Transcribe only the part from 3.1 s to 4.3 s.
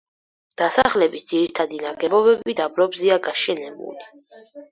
გაშენებული.